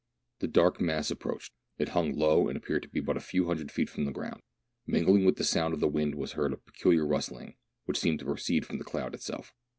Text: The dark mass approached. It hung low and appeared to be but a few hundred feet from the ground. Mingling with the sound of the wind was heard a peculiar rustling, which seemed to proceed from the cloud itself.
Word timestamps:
The 0.39 0.47
dark 0.47 0.81
mass 0.81 1.11
approached. 1.11 1.53
It 1.77 1.89
hung 1.89 2.15
low 2.17 2.47
and 2.47 2.57
appeared 2.57 2.81
to 2.81 2.89
be 2.89 2.99
but 2.99 3.17
a 3.17 3.19
few 3.19 3.45
hundred 3.45 3.69
feet 3.71 3.87
from 3.87 4.05
the 4.05 4.11
ground. 4.11 4.41
Mingling 4.87 5.25
with 5.25 5.35
the 5.35 5.43
sound 5.43 5.75
of 5.75 5.79
the 5.79 5.87
wind 5.87 6.15
was 6.15 6.31
heard 6.31 6.53
a 6.53 6.57
peculiar 6.57 7.05
rustling, 7.05 7.53
which 7.85 7.99
seemed 7.99 8.17
to 8.17 8.25
proceed 8.25 8.65
from 8.65 8.79
the 8.79 8.83
cloud 8.83 9.13
itself. 9.13 9.53